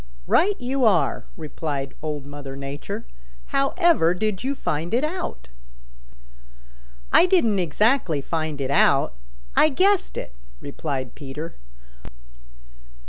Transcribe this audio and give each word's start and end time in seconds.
"Right 0.25 0.59
you 0.59 0.83
are," 0.83 1.25
replied 1.37 1.93
Old 2.01 2.25
Mother 2.25 2.55
Nature. 2.55 3.05
"However 3.53 4.15
did 4.15 4.43
you 4.43 4.55
find 4.55 4.95
it 4.95 5.03
out?" 5.03 5.47
"I 7.13 7.27
didn't 7.27 7.59
exactly 7.59 8.19
find 8.19 8.59
it 8.59 8.71
out; 8.71 9.13
I 9.55 9.69
guessed 9.69 10.17
it," 10.17 10.33
replied 10.59 11.13
Peter. 11.13 11.53